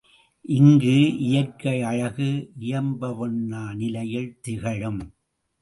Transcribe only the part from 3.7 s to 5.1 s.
நிலையில் திகழும்.